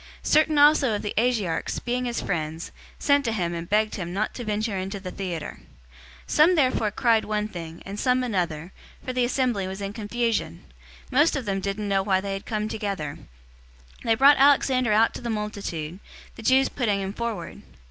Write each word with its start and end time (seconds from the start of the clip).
019:031 0.23 0.27
Certain 0.33 0.57
also 0.57 0.95
of 0.95 1.03
the 1.03 1.13
Asiarchs, 1.15 1.77
being 1.77 2.05
his 2.05 2.23
friends, 2.23 2.71
sent 2.97 3.23
to 3.23 3.31
him 3.31 3.53
and 3.53 3.69
begged 3.69 3.97
him 3.97 4.11
not 4.11 4.33
to 4.33 4.43
venture 4.43 4.75
into 4.75 4.99
the 4.99 5.11
theater. 5.11 5.59
019:032 6.25 6.29
Some 6.31 6.55
therefore 6.55 6.89
cried 6.89 7.23
one 7.23 7.47
thing, 7.47 7.83
and 7.85 7.99
some 7.99 8.23
another, 8.23 8.71
for 9.05 9.13
the 9.13 9.23
assembly 9.23 9.67
was 9.67 9.79
in 9.79 9.93
confusion. 9.93 10.63
Most 11.11 11.35
of 11.35 11.45
them 11.45 11.59
didn't 11.59 11.87
know 11.87 12.01
why 12.01 12.19
they 12.19 12.33
had 12.33 12.47
come 12.47 12.67
together. 12.67 13.19
019:033 14.03 14.03
They 14.05 14.15
brought 14.15 14.37
Alexander 14.37 14.91
out 14.91 15.15
of 15.19 15.23
the 15.23 15.29
multitude, 15.29 15.99
the 16.35 16.41
Jews 16.41 16.67
putting 16.67 16.99
him 16.99 17.13
forward. 17.13 17.61